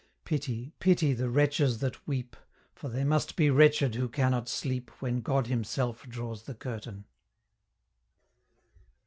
[0.25, 2.35] Pity, pity the wretches that weep,
[2.73, 7.05] For they must be wretched, who cannot sleep When God himself draws the curtain!